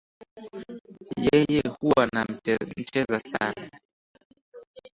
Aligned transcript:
Yeye 1.25 1.61
huwa 1.79 2.09
na 2.13 2.25
mcheza 2.25 3.19
sana 3.19 3.69